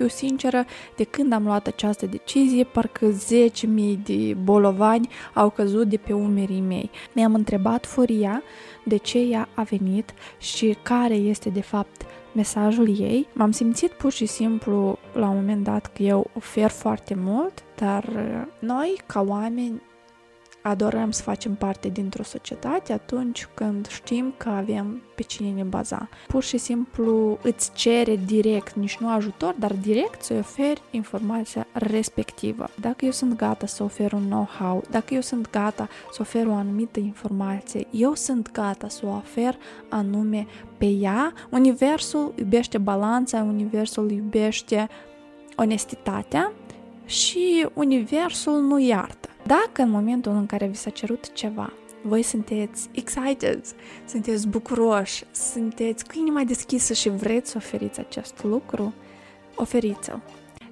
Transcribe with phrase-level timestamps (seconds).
[0.00, 0.64] fiu sinceră,
[0.96, 3.16] de când am luat această decizie, parcă 10.000
[4.04, 6.90] de bolovani au căzut de pe umerii mei.
[7.12, 8.42] Mi-am întrebat furia
[8.84, 13.26] de ce ea a venit și care este de fapt mesajul ei.
[13.32, 18.04] M-am simțit pur și simplu la un moment dat că eu ofer foarte mult, dar
[18.58, 19.82] noi, ca oameni,
[20.62, 26.08] adorăm să facem parte dintr-o societate atunci când știm că avem pe cine ne baza.
[26.26, 32.70] Pur și simplu îți cere direct, nici nu ajutor, dar direct să oferi informația respectivă.
[32.80, 36.54] Dacă eu sunt gata să ofer un know-how, dacă eu sunt gata să ofer o
[36.54, 39.56] anumită informație, eu sunt gata să o ofer
[39.88, 40.46] anume
[40.78, 41.32] pe ea.
[41.50, 44.88] Universul iubește balanța, universul iubește
[45.56, 46.52] onestitatea
[47.04, 49.29] și universul nu iartă.
[49.42, 51.72] Dacă în momentul în care vi s-a cerut ceva,
[52.02, 53.64] voi sunteți excited,
[54.06, 58.94] sunteți bucuroși, sunteți cu inima deschisă și vreți să oferiți acest lucru,
[59.54, 60.20] oferiți-l.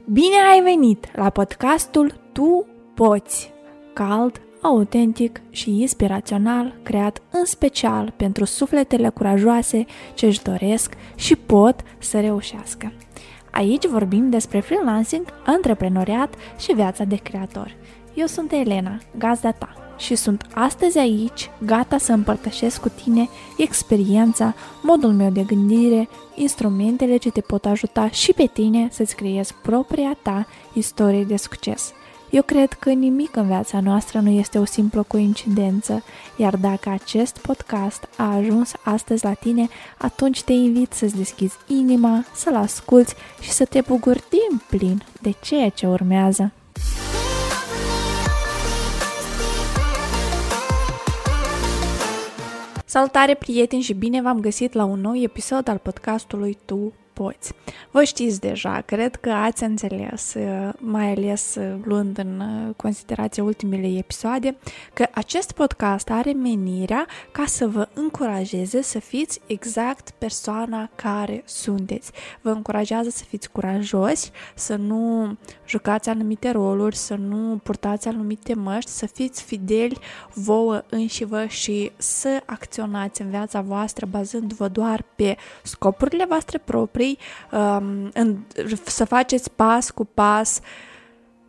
[0.04, 3.52] Bine ai venit la podcastul Tu Poți,
[3.92, 11.80] cald, autentic și inspirațional, creat în special pentru sufletele curajoase ce își doresc și pot
[11.98, 12.92] să reușească.
[13.50, 17.76] Aici vorbim despre freelancing, antreprenoriat și viața de creator–
[18.18, 24.54] eu sunt Elena, gazda ta, și sunt astăzi aici, gata să împărtășesc cu tine experiența,
[24.82, 30.16] modul meu de gândire, instrumentele ce te pot ajuta și pe tine să-ți creezi propria
[30.22, 31.92] ta istorie de succes.
[32.30, 36.02] Eu cred că nimic în viața noastră nu este o simplă coincidență,
[36.36, 42.24] iar dacă acest podcast a ajuns astăzi la tine, atunci te invit să-ți deschizi inima,
[42.34, 46.52] să-l asculți și să te bucuri din plin de ceea ce urmează.
[52.90, 57.52] Salutare prieteni și bine v-am găsit la un nou episod al podcastului Tu poți.
[57.90, 63.42] Vă știți deja, cred că ați înțeles, uh, mai ales uh, luând în uh, considerație
[63.42, 64.56] ultimele episoade,
[64.94, 72.10] că acest podcast are menirea ca să vă încurajeze să fiți exact persoana care sunteți.
[72.40, 75.36] Vă încurajează să fiți curajoși, să nu
[75.66, 79.98] jucați anumite roluri, să nu purtați anumite măști, să fiți fideli
[80.34, 87.18] vouă înșivă și să acționați în viața voastră bazându-vă doar pe scopurile voastre proprii voi
[87.60, 88.38] um, în,
[88.84, 90.60] să faceți pas cu pas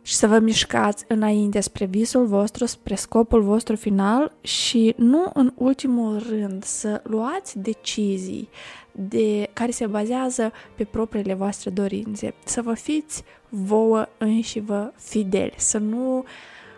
[0.02, 5.52] și să vă mișcați înainte spre visul vostru, spre scopul vostru final și nu în
[5.54, 8.48] ultimul rând să luați decizii
[8.92, 15.54] de, care se bazează pe propriile voastre dorințe, să vă fiți vouă înși vă fideli,
[15.56, 16.24] să nu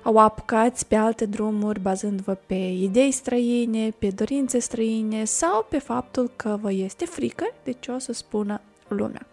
[0.05, 6.31] o apucați pe alte drumuri bazându-vă pe idei străine, pe dorințe străine sau pe faptul
[6.37, 8.61] că vă este frică de ce o să spună
[8.93, 9.27] lumea.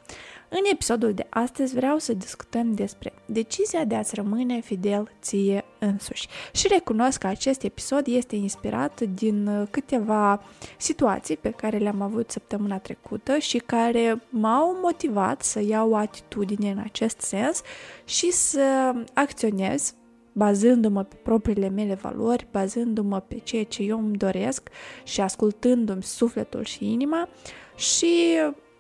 [0.52, 6.28] În episodul de astăzi vreau să discutăm despre decizia de a-ți rămâne fidel ție însuși.
[6.52, 10.42] Și recunosc că acest episod este inspirat din câteva
[10.78, 16.72] situații pe care le-am avut săptămâna trecută și care m-au motivat să iau o atitudine
[16.72, 17.62] în acest sens
[18.06, 19.94] și să acționez
[20.32, 24.70] bazându-mă pe propriile mele valori, bazându-mă pe ceea ce eu îmi doresc
[25.04, 27.30] și ascultându-mi sufletul și inima
[27.76, 28.38] și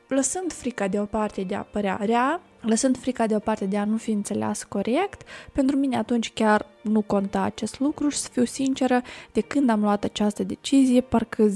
[0.09, 3.77] lăsând frica de o parte de a părea rea, lăsând frica de o parte de
[3.77, 5.21] a nu fi înțeleas corect,
[5.51, 9.81] pentru mine atunci chiar nu conta acest lucru și să fiu sinceră, de când am
[9.81, 11.53] luat această decizie, parcă 10.000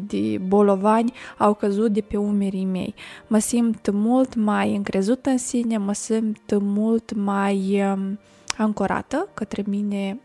[0.00, 2.94] de bolovani au căzut de pe umerii mei.
[3.26, 8.18] Mă simt mult mai încrezut în sine, mă simt mult mai um,
[8.56, 10.20] ancorată către mine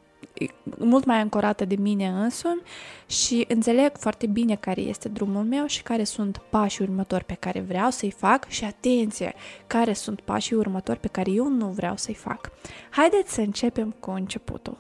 [0.78, 2.62] mult mai ancorată de mine însumi
[3.06, 7.59] și înțeleg foarte bine care este drumul meu și care sunt pașii următori pe care
[7.59, 9.34] vreau să-i fac și atenție,
[9.68, 12.52] care sunt pașii următori pe care eu nu vreau să-i fac.
[12.90, 14.78] Haideți să începem cu începutul.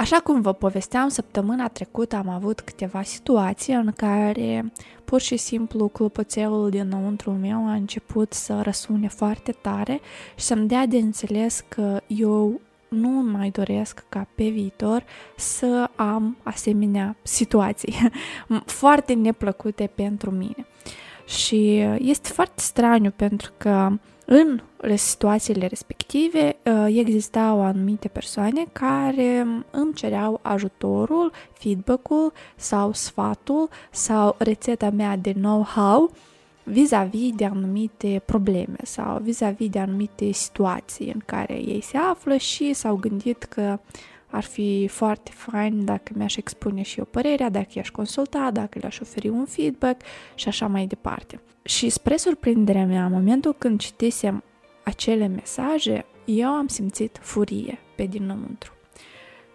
[0.00, 4.72] Așa cum vă povesteam, săptămâna trecută am avut câteva situații în care
[5.04, 10.00] pur și simplu clopoțelul dinăuntru meu a început să răsune foarte tare
[10.36, 12.60] și să-mi dea de înțeles că eu
[12.90, 15.04] nu mai doresc ca pe viitor
[15.36, 17.94] să am asemenea situații
[18.80, 20.66] foarte neplăcute pentru mine.
[21.26, 23.90] Și este foarte straniu pentru că
[24.24, 24.60] în
[24.94, 34.90] situațiile respective uh, existau anumite persoane care îmi cereau ajutorul, feedback-ul sau sfatul sau rețeta
[34.90, 36.10] mea de know-how
[36.70, 42.72] vis-a-vis de anumite probleme sau vis-a-vis de anumite situații în care ei se află și
[42.72, 43.78] s-au gândit că
[44.30, 49.00] ar fi foarte fain dacă mi-aș expune și eu părerea, dacă i-aș consulta, dacă le-aș
[49.00, 50.00] oferi un feedback
[50.34, 51.40] și așa mai departe.
[51.62, 54.42] Și spre surprinderea mea, în momentul când citisem
[54.84, 58.72] acele mesaje, eu am simțit furie pe dinăuntru.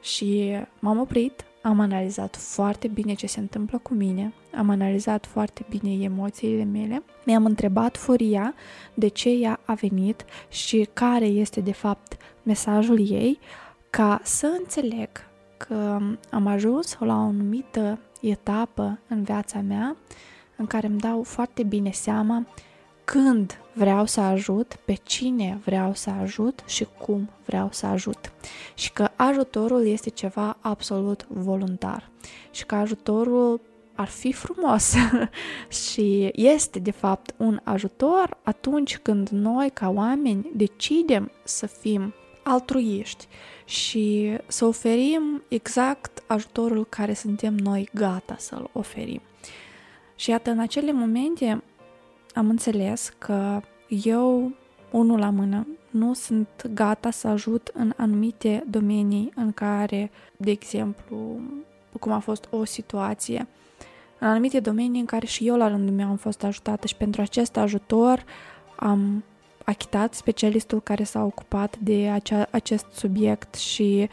[0.01, 5.65] Și m-am oprit, am analizat foarte bine ce se întâmplă cu mine, am analizat foarte
[5.69, 8.53] bine emoțiile mele, mi-am întrebat furia
[8.93, 13.39] de ce ea a venit și care este de fapt mesajul ei,
[13.89, 15.09] ca să înțeleg
[15.57, 15.99] că
[16.31, 19.95] am ajuns la o anumită etapă în viața mea
[20.55, 22.47] în care îmi dau foarte bine seama
[23.03, 28.31] când vreau să ajut, pe cine vreau să ajut și cum vreau să ajut.
[28.73, 32.09] Și că ajutorul este ceva absolut voluntar.
[32.51, 33.61] Și că ajutorul
[33.95, 34.93] ar fi frumos
[35.89, 42.13] și este de fapt un ajutor atunci când noi ca oameni decidem să fim
[42.43, 43.27] altruiști
[43.65, 49.21] și să oferim exact ajutorul care suntem noi gata să-l oferim.
[50.15, 51.63] Și iată, în acele momente
[52.35, 54.51] am înțeles că eu,
[54.91, 61.39] unul la mână, nu sunt gata să ajut în anumite domenii în care, de exemplu,
[61.99, 63.47] cum a fost o situație,
[64.19, 67.21] în anumite domenii în care și eu la rândul meu am fost ajutată și pentru
[67.21, 68.23] acest ajutor
[68.75, 69.23] am
[69.63, 74.09] achitat specialistul care s-a ocupat de acea, acest subiect și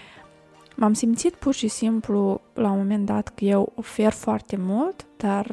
[0.76, 5.46] m-am simțit pur și simplu la un moment dat că eu ofer foarte mult, dar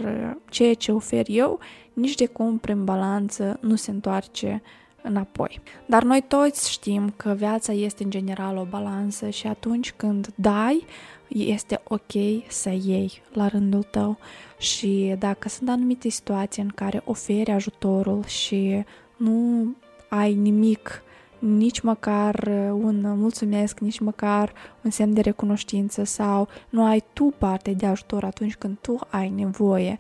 [0.50, 1.60] ceea ce ofer eu
[1.94, 4.62] nici de cum prin balanță nu se întoarce
[5.02, 5.62] înapoi.
[5.86, 10.86] Dar noi toți știm că viața este în general o balanță și atunci când dai,
[11.28, 12.12] este ok
[12.48, 14.18] să iei la rândul tău
[14.58, 18.84] și dacă sunt anumite situații în care oferi ajutorul și
[19.18, 19.68] nu
[20.10, 21.04] ai nimic,
[21.40, 27.72] nici măcar un mulțumesc, nici măcar un semn de recunoștință sau nu ai tu parte
[27.72, 29.98] de ajutor atunci când tu ai nevoie,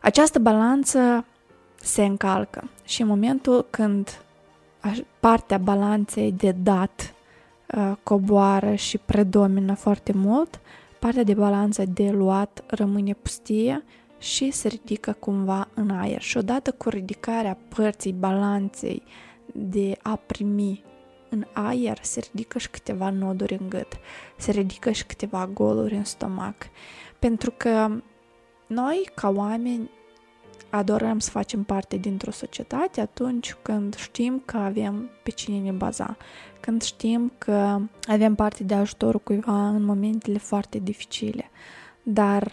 [0.00, 1.24] această balanță
[1.80, 4.22] se încalcă și în momentul când
[5.20, 7.14] partea balanței de dat
[7.76, 10.60] uh, coboară și predomină foarte mult,
[10.98, 13.84] partea de balanță de luat rămâne pustie
[14.18, 16.20] și se ridică cumva în aer.
[16.20, 19.02] Și odată cu ridicarea părții balanței
[19.54, 20.84] de a primi
[21.28, 23.92] în aer, se ridică și câteva noduri în gât,
[24.36, 26.56] se ridică și câteva goluri în stomac.
[27.18, 28.02] Pentru că
[28.66, 29.90] noi, ca oameni,
[30.70, 36.16] adorăm să facem parte dintr-o societate atunci când știm că avem pe cine ne baza,
[36.60, 41.50] când știm că avem parte de ajutorul cuiva în momentele foarte dificile.
[42.02, 42.52] Dar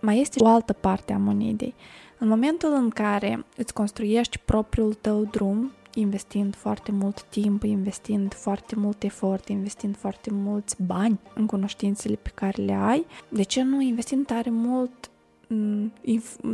[0.00, 1.74] mai este o altă parte a monedei.
[2.18, 8.76] În momentul în care îți construiești propriul tău drum, investind foarte mult timp, investind foarte
[8.76, 13.80] mult efort, investind foarte mulți bani în cunoștințele pe care le ai, de ce nu
[13.80, 15.10] investind tare mult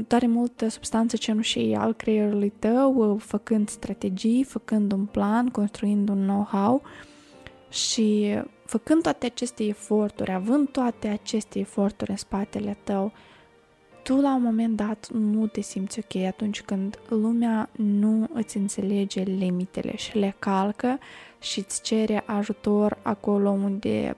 [0.06, 6.82] tare multă substanță cenușie al creierului tău, făcând strategii, făcând un plan, construind un know-how
[7.70, 13.12] și făcând toate aceste eforturi, având toate aceste eforturi în spatele tău,
[14.08, 19.22] tu la un moment dat nu te simți ok atunci când lumea nu îți înțelege
[19.22, 20.98] limitele și le calcă
[21.40, 24.16] și îți cere ajutor acolo unde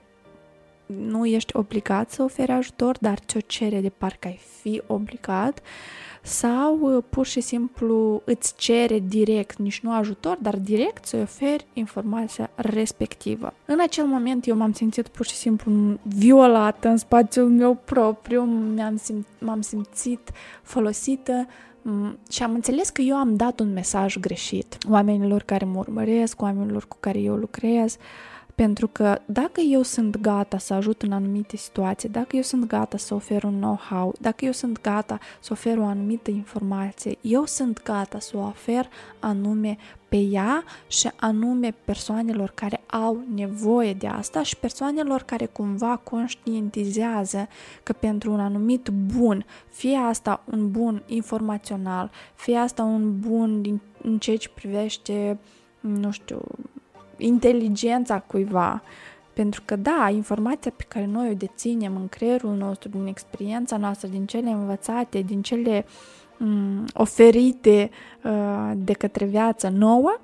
[0.97, 5.61] nu ești obligat să oferi ajutor, dar ți-o cere de parcă ai fi obligat
[6.21, 11.65] sau uh, pur și simplu îți cere direct, nici nu ajutor, dar direct să oferi
[11.73, 13.53] informația respectivă.
[13.65, 15.71] În acel moment eu m-am simțit pur și simplu
[16.01, 18.43] violată în spațiul meu propriu,
[18.75, 20.31] m-am, simt, m-am simțit
[20.63, 21.47] folosită,
[22.29, 26.87] și am înțeles că eu am dat un mesaj greșit oamenilor care mă urmăresc, oamenilor
[26.87, 27.97] cu care eu lucrez,
[28.61, 32.97] pentru că dacă eu sunt gata să ajut în anumite situații, dacă eu sunt gata
[32.97, 37.83] să ofer un know-how, dacă eu sunt gata să ofer o anumită informație, eu sunt
[37.83, 38.89] gata să o ofer
[39.19, 39.77] anume
[40.09, 47.47] pe ea și anume persoanelor care au nevoie de asta și persoanelor care cumva conștientizează
[47.83, 53.81] că pentru un anumit bun, fie asta un bun informațional, fie asta un bun din,
[54.01, 55.39] în ceea ce privește,
[55.79, 56.41] nu știu,
[57.21, 58.81] inteligența cuiva.
[59.33, 64.07] Pentru că, da, informația pe care noi o deținem în creierul nostru, din experiența noastră,
[64.07, 65.85] din cele învățate, din cele
[66.39, 67.89] um, oferite
[68.23, 70.19] uh, de către viața nouă,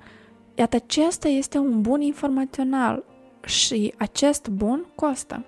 [0.54, 3.04] iată, acesta este un bun informațional
[3.44, 5.44] și acest bun costă.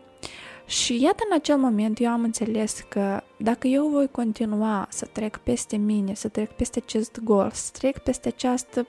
[0.67, 5.37] Și iată, în acel moment eu am înțeles că dacă eu voi continua să trec
[5.37, 8.87] peste mine, să trec peste acest gol, să trec peste această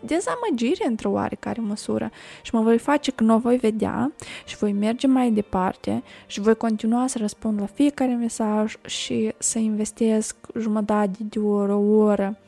[0.00, 2.10] dezamăgire într-o oarecare măsură
[2.42, 4.12] și mă voi face că nu o voi vedea
[4.46, 9.58] și voi merge mai departe și voi continua să răspund la fiecare mesaj și să
[9.58, 12.38] investesc jumătate de oră, o oră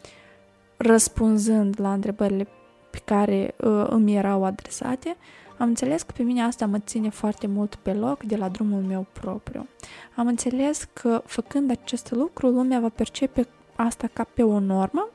[0.76, 2.46] răspunzând la întrebările
[2.90, 5.16] pe care uh, îmi erau adresate,
[5.58, 8.80] am înțeles că pe mine asta mă ține foarte mult pe loc de la drumul
[8.80, 9.68] meu propriu.
[10.16, 13.46] Am înțeles că făcând acest lucru, lumea va percepe
[13.76, 15.08] asta ca pe o normă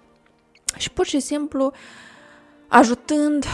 [0.78, 1.72] și pur și simplu
[2.68, 3.46] ajutând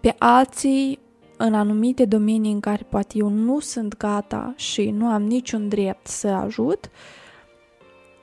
[0.00, 0.98] pe alții
[1.36, 6.06] în anumite domenii în care poate eu nu sunt gata și nu am niciun drept
[6.06, 6.90] să ajut,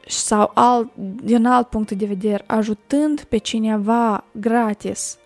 [0.08, 0.92] sau alt,
[1.24, 5.18] din alt punct de vedere, ajutând pe cineva gratis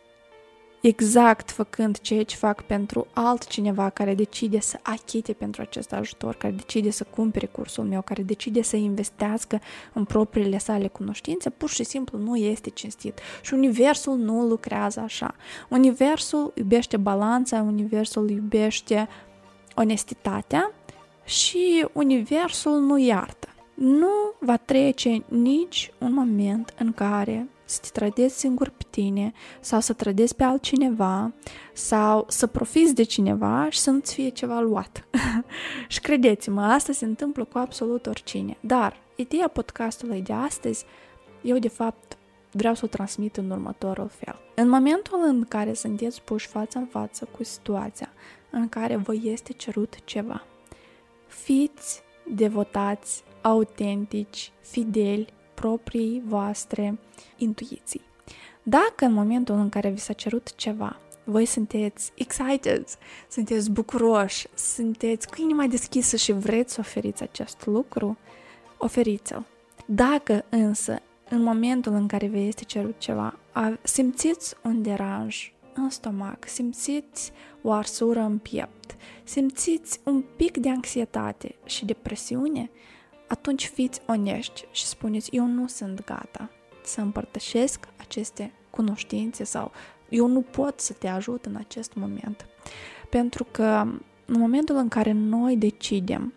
[0.87, 6.53] exact făcând ceea ce fac pentru altcineva care decide să achite pentru acest ajutor, care
[6.53, 9.59] decide să cumpere cursul meu, care decide să investească
[9.93, 13.19] în propriile sale cunoștințe, pur și simplu nu este cinstit.
[13.41, 15.35] Și Universul nu lucrează așa.
[15.69, 19.07] Universul iubește balanța, Universul iubește
[19.75, 20.71] onestitatea
[21.25, 23.47] și Universul nu iartă.
[23.73, 29.79] Nu va trece nici un moment în care să te trădezi singur pe tine sau
[29.79, 31.33] să trădezi pe altcineva
[31.73, 35.07] sau să profiți de cineva și să nu-ți fie ceva luat.
[35.87, 38.57] și credeți-mă, asta se întâmplă cu absolut oricine.
[38.59, 40.85] Dar ideea podcastului de astăzi,
[41.41, 42.17] eu de fapt
[42.51, 44.39] vreau să o transmit în următorul fel.
[44.55, 48.09] În momentul în care sunteți puși față în față cu situația
[48.49, 50.45] în care vă este cerut ceva,
[51.27, 52.03] fiți
[52.35, 56.99] devotați, autentici, fideli proprii voastre
[57.37, 58.01] intuiții.
[58.63, 62.85] Dacă în momentul în care vi s-a cerut ceva, voi sunteți excited,
[63.29, 68.17] sunteți bucuroși, sunteți cu inima deschisă și vreți să oferiți acest lucru,
[68.77, 69.45] oferiți-l.
[69.85, 73.39] Dacă însă, în momentul în care vă este cerut ceva,
[73.83, 81.55] simțiți un deranj în stomac, simțiți o arsură în piept, simțiți un pic de anxietate
[81.65, 82.69] și depresiune,
[83.33, 86.49] atunci fiți onești și spuneți, eu nu sunt gata
[86.83, 89.71] să împărtășesc aceste cunoștințe sau
[90.09, 92.45] eu nu pot să te ajut în acest moment.
[93.09, 93.85] Pentru că
[94.25, 96.33] în momentul în care noi decidem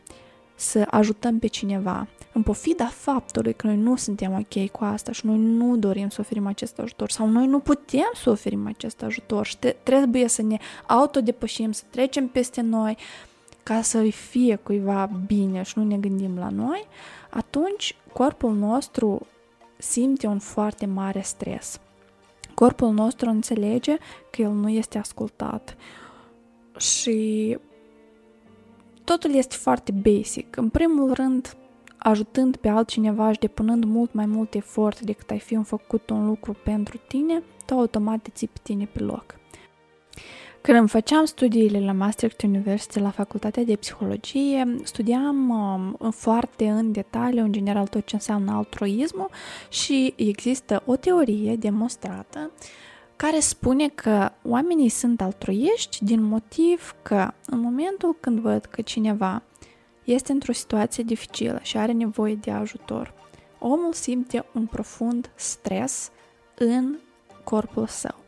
[0.55, 5.26] să ajutăm pe cineva, în pofida faptului că noi nu suntem ok cu asta și
[5.26, 9.47] noi nu dorim să oferim acest ajutor sau noi nu putem să oferim acest ajutor
[9.47, 12.97] și trebuie să ne autodepășim, să trecem peste noi,
[13.66, 16.87] ca să-i fie cuiva bine și nu ne gândim la noi,
[17.30, 19.26] atunci corpul nostru
[19.76, 21.80] simte un foarte mare stres.
[22.54, 23.96] Corpul nostru înțelege
[24.30, 25.76] că el nu este ascultat
[26.78, 27.58] și
[29.04, 30.56] totul este foarte basic.
[30.56, 31.56] În primul rând,
[31.96, 36.56] ajutând pe altcineva și depunând mult mai mult efort decât ai fi făcut un lucru
[36.64, 39.35] pentru tine, tu automat te ții pe tine pe loc.
[40.66, 46.92] Când îmi făceam studiile la Maastricht University, la Facultatea de Psihologie, studiam um, foarte în
[46.92, 49.30] detaliu, în general, tot ce înseamnă altruismul
[49.68, 52.50] și există o teorie demonstrată
[53.16, 59.42] care spune că oamenii sunt altruiști din motiv că în momentul când văd că cineva
[60.04, 63.12] este într-o situație dificilă și are nevoie de ajutor,
[63.58, 66.11] omul simte un profund stres
[66.54, 66.96] în
[67.44, 68.25] corpul său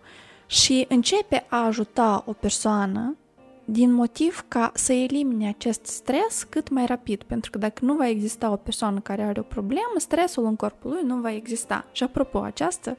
[0.50, 3.16] și începe a ajuta o persoană
[3.64, 8.08] din motiv ca să elimine acest stres cât mai rapid, pentru că dacă nu va
[8.08, 11.84] exista o persoană care are o problemă, stresul în corpul lui nu va exista.
[11.92, 12.96] Și apropo, această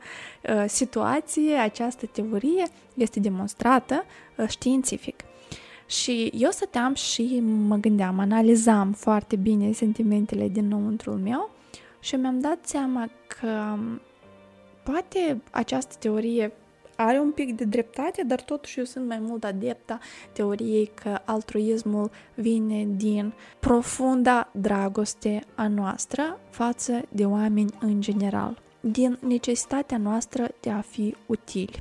[0.50, 4.04] uh, situație, această teorie este demonstrată
[4.38, 5.20] uh, științific.
[5.86, 11.50] Și eu stăteam și mă gândeam, analizam foarte bine sentimentele dinăuntrul meu
[12.00, 14.02] și mi-am dat seama că um,
[14.84, 16.52] poate această teorie
[17.02, 20.00] are un pic de dreptate, dar totuși eu sunt mai mult adepta
[20.32, 29.18] teoriei că altruismul vine din profunda dragoste a noastră față de oameni în general, din
[29.22, 31.80] necesitatea noastră de a fi utili,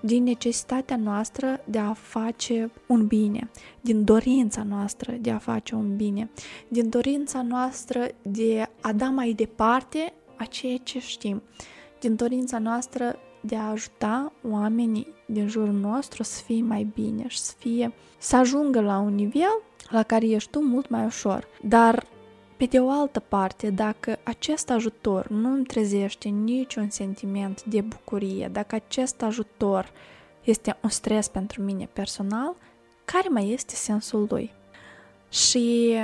[0.00, 5.96] din necesitatea noastră de a face un bine, din dorința noastră de a face un
[5.96, 6.30] bine,
[6.68, 11.42] din dorința noastră de a da mai departe a ceea ce știm,
[12.00, 17.38] din dorința noastră de a ajuta oamenii din jurul nostru să fie mai bine și
[17.38, 21.46] să fie să ajungă la un nivel la care ești tu mult mai ușor.
[21.62, 22.06] Dar
[22.56, 28.48] pe de o altă parte, dacă acest ajutor nu îmi trezește niciun sentiment de bucurie,
[28.52, 29.90] dacă acest ajutor
[30.44, 32.56] este un stres pentru mine personal,
[33.04, 34.50] care mai este sensul lui?
[35.28, 35.94] Și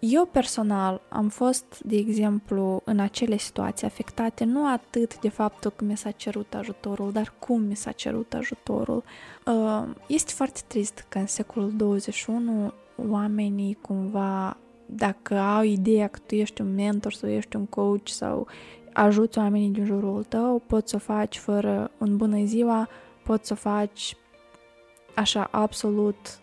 [0.00, 5.84] eu personal am fost, de exemplu, în acele situații afectate nu atât de faptul că
[5.84, 9.04] mi s-a cerut ajutorul, dar cum mi s-a cerut ajutorul.
[9.46, 12.72] Uh, este foarte trist că în secolul 21
[13.08, 18.46] oamenii cumva, dacă au ideea că tu ești un mentor sau ești un coach sau
[18.92, 22.88] ajuți oamenii din jurul tău, poți să o faci fără un bună ziua,
[23.24, 24.16] poți să o faci
[25.14, 26.40] așa absolut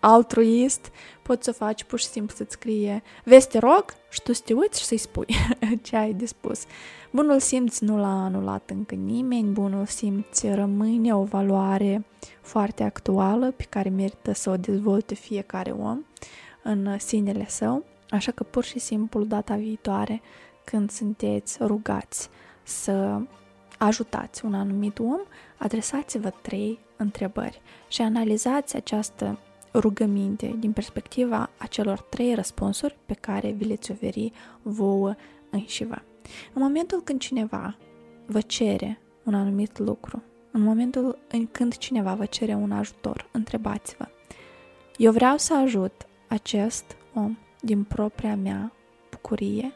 [0.00, 0.90] altruist,
[1.22, 4.42] poți să o faci pur și simplu să-ți scrie vezi te rog și tu să
[4.44, 5.26] te uiți și să-i spui
[5.82, 6.64] ce ai de spus.
[7.10, 12.04] Bunul simț nu l-a anulat încă nimeni, bunul simț rămâne o valoare
[12.40, 16.04] foarte actuală pe care merită să o dezvolte fiecare om
[16.62, 20.20] în sinele său, așa că pur și simplu data viitoare
[20.64, 22.28] când sunteți rugați
[22.62, 23.20] să
[23.78, 25.20] ajutați un anumit om,
[25.56, 29.38] adresați-vă trei întrebări și analizați această
[29.74, 35.14] rugăminte din perspectiva acelor trei răspunsuri pe care vi le-ți oferi vouă
[35.50, 36.02] înșivă.
[36.52, 37.76] În momentul când cineva
[38.26, 44.08] vă cere un anumit lucru, în momentul în când cineva vă cere un ajutor, întrebați-vă,
[44.96, 45.92] eu vreau să ajut
[46.28, 48.72] acest om din propria mea
[49.10, 49.72] bucurie?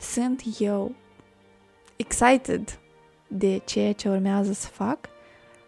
[0.00, 0.94] Sunt eu
[1.96, 2.80] excited
[3.28, 5.08] de ceea ce urmează să fac?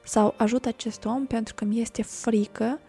[0.04, 2.80] Sau ajut acest om pentru că mi este frică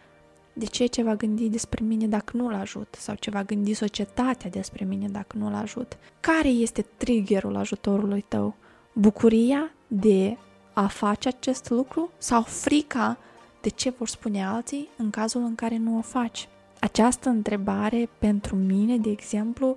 [0.57, 4.49] de ceea ce va gândi despre mine dacă nu-l ajut sau ce va gândi societatea
[4.49, 5.97] despre mine dacă nu-l ajut.
[6.19, 8.55] Care este triggerul ajutorului tău?
[8.93, 10.37] Bucuria de
[10.73, 13.17] a face acest lucru sau frica
[13.61, 16.47] de ce vor spune alții în cazul în care nu o faci?
[16.79, 19.75] Această întrebare pentru mine, de exemplu,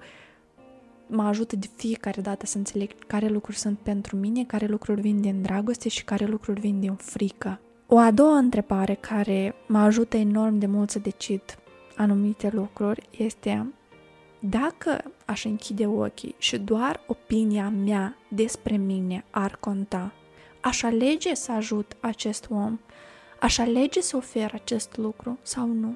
[1.06, 5.20] mă ajută de fiecare dată să înțeleg care lucruri sunt pentru mine, care lucruri vin
[5.20, 7.60] din dragoste și care lucruri vin din frică.
[7.90, 11.42] O a doua întrebare care mă ajută enorm de mult să decid
[11.96, 13.72] anumite lucruri este
[14.38, 20.12] dacă aș închide ochii și doar opinia mea despre mine ar conta,
[20.60, 22.78] aș alege să ajut acest om,
[23.40, 25.94] aș alege să ofer acest lucru sau nu?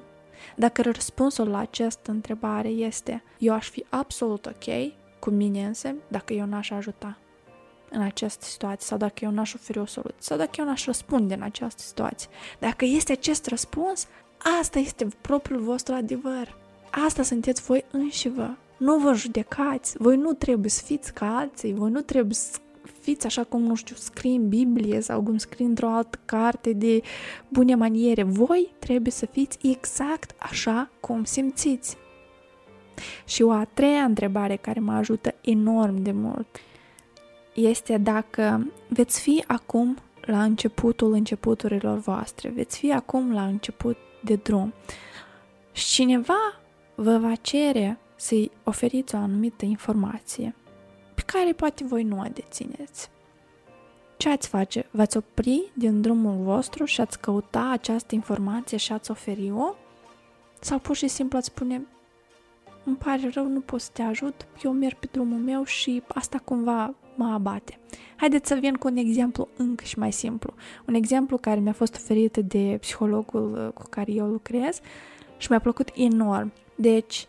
[0.55, 6.33] Dacă răspunsul la această întrebare este eu aș fi absolut ok cu mine însă dacă
[6.33, 7.17] eu n-aș ajuta
[7.93, 11.33] în această situație sau dacă eu n-aș oferi o soluție sau dacă eu n-aș răspunde
[11.33, 12.29] în această situație.
[12.59, 14.07] Dacă este acest răspuns,
[14.61, 16.57] asta este propriul vostru adevăr.
[17.05, 18.49] Asta sunteți voi înși vă.
[18.77, 22.57] Nu vă judecați, voi nu trebuie să fiți ca alții, voi nu trebuie să
[23.01, 27.01] fiți așa cum, nu știu, scrie în Biblie sau cum scrie într-o altă carte de
[27.47, 28.23] bune maniere.
[28.23, 31.97] Voi trebuie să fiți exact așa cum simțiți.
[33.25, 36.47] Și o a treia întrebare care mă ajută enorm de mult
[37.53, 44.35] este dacă veți fi acum la începutul începuturilor voastre, veți fi acum la început de
[44.35, 44.73] drum
[45.71, 46.59] și cineva
[46.95, 50.55] vă va cere să-i oferiți o anumită informație
[51.13, 53.09] pe care poate voi nu o dețineți.
[54.17, 54.85] Ce ați face?
[54.91, 59.75] V-ați opri din drumul vostru și ați căuta această informație și ați oferi-o?
[60.59, 61.87] Sau pur și simplu ați spune,
[62.83, 66.37] îmi pare rău, nu pot să te ajut, eu merg pe drumul meu și asta
[66.37, 67.79] cumva mă abate.
[68.15, 70.53] Haideți să vin cu un exemplu încă și mai simplu.
[70.87, 74.79] Un exemplu care mi-a fost oferit de psihologul uh, cu care eu lucrez
[75.37, 76.51] și mi-a plăcut enorm.
[76.75, 77.27] Deci,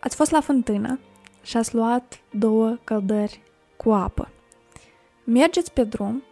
[0.00, 0.98] ați fost la fântână
[1.42, 3.40] și ați luat două căldări
[3.76, 4.30] cu apă.
[5.24, 6.22] Mergeți pe drum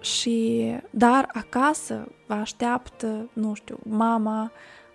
[0.00, 4.52] și, dar acasă vă așteaptă, nu știu, mama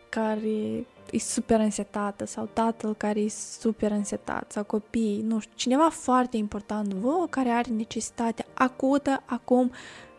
[0.09, 5.89] care e super însetată sau tatăl care e super însetat sau copiii, nu știu, cineva
[5.89, 9.71] foarte important vouă care are necesitatea acută acum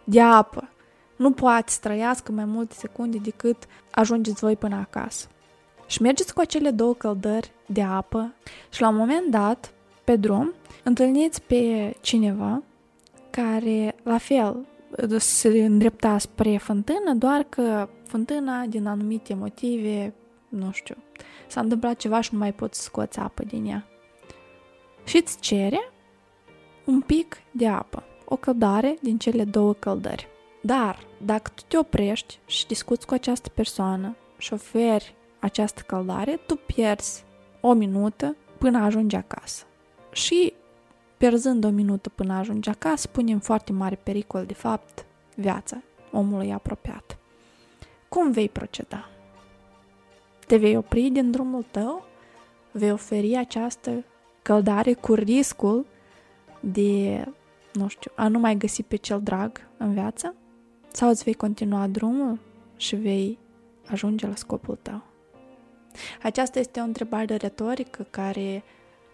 [0.04, 0.68] de apă.
[1.16, 3.57] Nu poate să trăiască mai multe secunde decât
[3.90, 5.26] ajungeți voi până acasă.
[5.87, 8.35] Și mergeți cu acele două căldări de apă
[8.70, 9.72] și la un moment dat,
[10.04, 10.52] pe drum,
[10.83, 12.62] întâlniți pe cineva
[13.30, 14.66] care, la fel,
[15.18, 20.14] se îndrepta spre fântână, doar că fântâna, din anumite motive,
[20.55, 20.97] nu știu,
[21.47, 23.87] s-a întâmplat ceva și nu mai poți scoți apă din ea.
[25.05, 25.93] Și îți cere
[26.85, 30.29] un pic de apă, o căldare din cele două căldări.
[30.62, 36.57] Dar, dacă tu te oprești și discuți cu această persoană și șoferi această căldare, tu
[36.57, 37.25] pierzi
[37.61, 39.64] o minută până ajungi acasă.
[40.12, 40.53] Și
[41.17, 47.19] pierzând o minută până ajungi acasă, punem foarte mare pericol, de fapt, viața omului apropiat.
[48.09, 49.09] Cum vei proceda?
[50.46, 52.04] Te vei opri din drumul tău?
[52.72, 54.04] Vei oferi această
[54.42, 55.87] căldare cu riscul
[56.61, 57.24] de,
[57.72, 60.35] nu știu, a nu mai găsi pe cel drag în viață?
[60.92, 62.38] Sau îți vei continua drumul
[62.76, 63.38] și vei
[63.87, 65.02] ajunge la scopul tău?
[66.22, 68.62] Aceasta este o întrebare retorică care,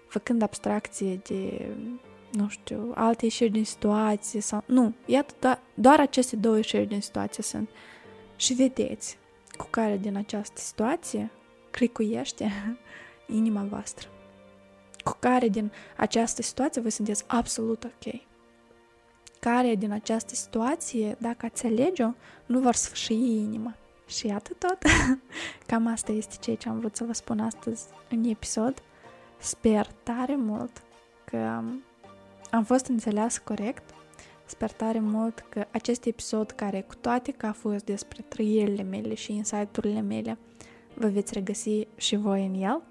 [0.08, 1.70] făcând abstracție de,
[2.32, 4.62] nu știu, alte ieșiri din situație sau...
[4.66, 7.68] Nu, iată, doar, doar aceste două ieșiri din situație sunt.
[8.36, 9.18] Și vedeți
[9.61, 11.31] cu care din această situație
[11.70, 12.51] clicuiește
[13.38, 14.09] inima voastră.
[15.05, 18.14] Cu care din această situație voi sunteți absolut ok.
[19.40, 22.11] care din această situație, dacă ați alege-o,
[22.46, 23.75] nu vor sfârși inima.
[24.07, 24.79] Și iată tot.
[25.66, 28.83] Cam asta este ceea ce am vrut să vă spun astăzi în episod.
[29.38, 30.83] Sper tare mult
[31.25, 31.62] că
[32.51, 33.94] am fost înțeleas corect.
[34.50, 39.14] Sper tare mult că acest episod, care cu toate că a fost despre trăirile mele
[39.14, 40.38] și insight-urile mele,
[40.94, 42.82] vă veți regăsi și voi în el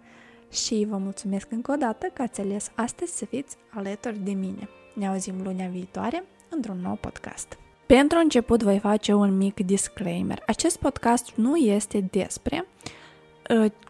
[0.51, 4.69] și vă mulțumesc încă o dată că ați ales astăzi să fiți alături de mine.
[4.95, 7.57] Ne auzim lunea viitoare într-un nou podcast.
[7.85, 10.43] Pentru început voi face un mic disclaimer.
[10.47, 12.91] Acest podcast nu este despre uh,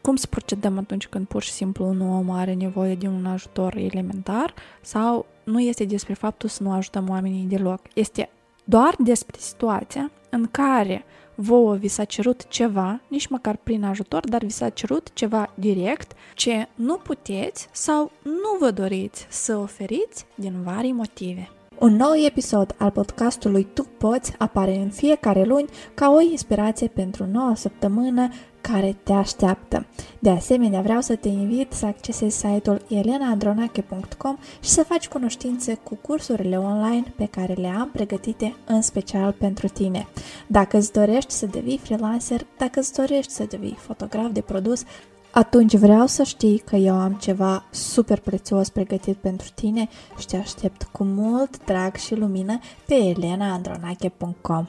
[0.02, 3.76] cum să procedăm atunci când pur și simplu un om are nevoie de un ajutor
[3.76, 7.82] elementar sau nu este despre faptul să nu ajutăm oamenii deloc.
[7.94, 8.30] Este
[8.64, 11.04] doar despre situația în care
[11.36, 16.12] vouă vi s-a cerut ceva, nici măcar prin ajutor, dar vi s-a cerut ceva direct
[16.34, 21.50] ce nu puteți sau nu vă doriți să oferiți din vari motive.
[21.80, 27.26] Un nou episod al podcastului Tu Poți apare în fiecare luni ca o inspirație pentru
[27.32, 28.30] noua săptămână
[28.62, 29.86] care te așteaptă.
[30.20, 35.96] De asemenea, vreau să te invit să accesezi site-ul elenaandronache.com și să faci cunoștințe cu
[35.96, 40.08] cursurile online pe care le am pregătite în special pentru tine.
[40.48, 44.84] Dacă îți dorești să devii freelancer, dacă îți dorești să devii fotograf de produs,
[45.32, 50.38] atunci vreau să știi că eu am ceva super prețios pregătit pentru tine și te
[50.38, 54.68] aștept cu mult drag și lumină pe elenaandronache.com